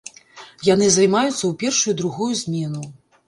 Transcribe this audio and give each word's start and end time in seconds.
Яны 0.67 0.87
займаюцца 0.95 1.35
ў 1.47 1.51
першую 1.65 1.93
і 1.93 1.97
другую 2.01 2.33
змену. 2.43 2.81